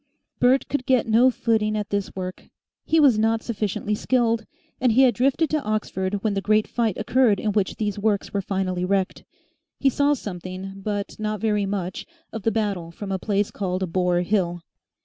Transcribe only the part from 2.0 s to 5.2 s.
work: he was not sufficiently skilled, and he had